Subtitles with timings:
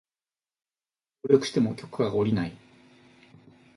[1.21, 2.57] 協力しても許可が降りない